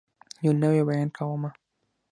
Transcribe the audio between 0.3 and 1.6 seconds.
يو نوی بيان کومه